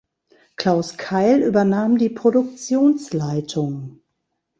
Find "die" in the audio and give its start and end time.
1.99-2.09